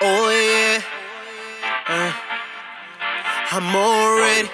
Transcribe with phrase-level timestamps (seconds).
[0.00, 0.82] Oh yeah.
[1.86, 2.12] Uh,
[3.52, 4.48] I'm already.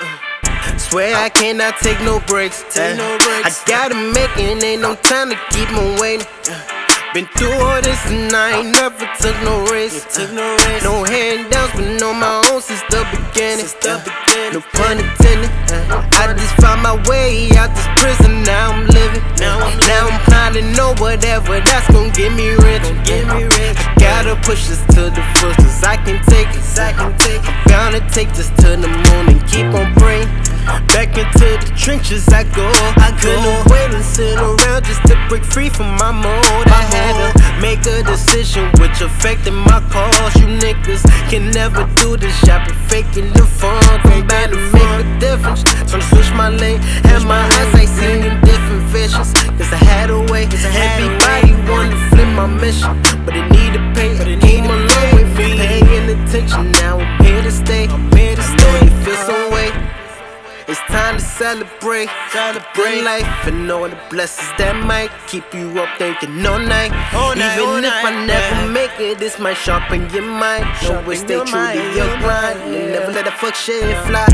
[0.00, 2.62] Uh, swear I cannot take no breaks.
[2.76, 3.62] Uh, breaks.
[3.62, 6.26] I gotta make it, ain't no time to keep on waiting.
[6.48, 6.62] Uh,
[7.12, 10.18] been through all this and I ain't never took no risks.
[10.18, 10.84] No risk.
[10.84, 13.66] No handouts, been on my own since the beginning.
[13.66, 14.54] Since the beginning.
[14.54, 15.50] No pun intended.
[16.14, 19.22] I just found my way out this prison, now I'm living.
[19.38, 19.78] Now I'm
[20.54, 22.82] now I'm know whatever that's gonna get me rich.
[23.04, 23.78] Get me rich.
[23.98, 26.78] Gotta push this to the fullest, cause I can take it.
[26.78, 27.68] I can take it.
[27.68, 30.28] Gonna take this to the moon and keep on praying.
[30.94, 32.70] Back into the trenches I go.
[32.96, 36.66] I couldn't wait and sit around just to break free from my mode.
[36.68, 40.34] I had to make a decision which affected my cause.
[40.36, 42.34] You niggas can never do this.
[42.46, 43.82] Y'all been faking the fun.
[44.02, 45.64] Come back to make a difference.
[45.64, 46.80] Tryna switch my lane.
[47.04, 48.43] Had my eyesight seeing
[49.70, 49.70] different visions.
[49.70, 50.44] Cause I had a way.
[50.44, 53.02] Everybody wanted to flip my mission.
[53.24, 54.16] But it need to pay.
[54.18, 56.72] But it came a long way from paying attention.
[56.72, 57.86] Now I'm here to stay.
[57.88, 58.84] I'm here to stay.
[58.84, 59.70] You feel some way.
[60.66, 65.90] It's time to celebrate, celebrate life and all the blessings that might keep you up
[65.98, 66.90] thinking all night.
[67.14, 68.72] All night, Even all if I never yeah.
[68.72, 70.64] make it, this might sharpen your mind.
[70.80, 72.58] Sharpen it, stay your true to mind, your your grind.
[72.60, 72.92] mind, and.
[72.96, 74.24] Never let that fuck shit fly.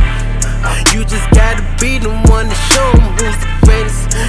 [0.94, 3.59] You just gotta be the one to show 'em who's the.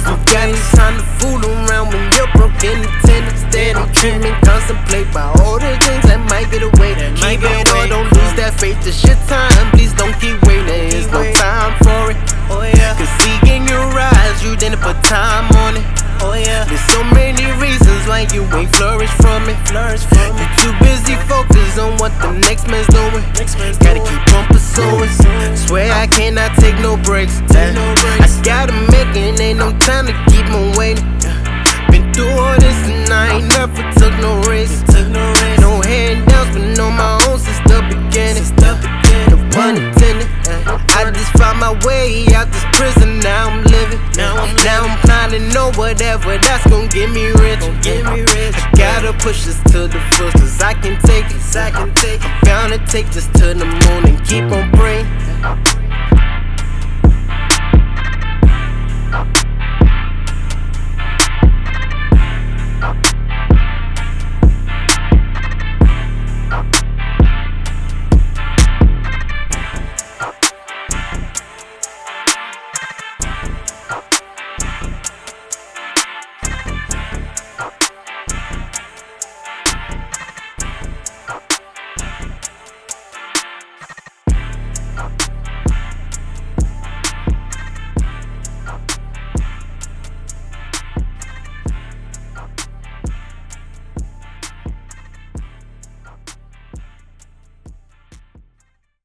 [0.06, 3.40] You got no time to fool around when you're broken attendance.
[3.52, 6.94] Steady dreaming, contemplate by all the things that might get away.
[7.20, 7.82] might Keep get it away.
[7.84, 8.80] on, don't lose that faith.
[8.86, 10.90] It's your time, please don't keep waiting.
[10.90, 12.18] There's no time for it.
[12.50, 12.96] Oh yeah.
[12.98, 15.86] Cause seeing your eyes, you didn't put time on it.
[16.24, 16.64] Oh yeah.
[16.66, 19.56] There's so many reasons why you ain't flourish from it.
[19.70, 20.48] Flourish from it.
[20.58, 23.22] too busy focused on what the next man's doing.
[23.38, 24.10] Next man's Gotta doing.
[24.10, 25.10] keep on pursuing.
[25.56, 27.38] Swear I cannot take no breaks.
[27.52, 27.86] Take no
[29.16, 31.04] it, ain't no time to keep on waiting.
[31.90, 34.80] Been through all this and I ain't never took no risks.
[34.92, 35.60] Took no risk.
[35.60, 38.44] No handouts, been on my own since the beginning.
[38.44, 38.72] Since the
[39.30, 39.50] No beginning.
[39.52, 40.28] pun intended.
[40.66, 44.00] Uh, I just found my way out this prison, now I'm living.
[44.16, 47.60] Now I'm now I'm planning know whatever that's gonna get me rich.
[47.82, 48.56] Get me rich.
[48.56, 51.42] I gotta push this to the fullest, cause I can take it.
[51.56, 52.44] I can take it.
[52.44, 55.81] Gonna take this to the moon and keep on praying.